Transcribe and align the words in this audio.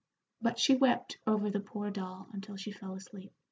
But 0.41 0.57
she 0.57 0.73
wept 0.75 1.19
over 1.27 1.51
the 1.51 1.59
poor 1.59 1.91
doll 1.91 2.27
until 2.33 2.55
she 2.55 2.71
fell 2.71 2.95
asleep. 2.95 3.31